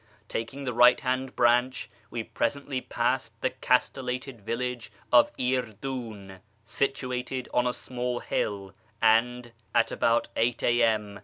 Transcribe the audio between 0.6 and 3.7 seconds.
the right hand branch, we presently passed the